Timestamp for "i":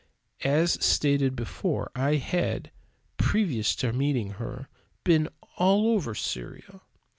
1.95-2.15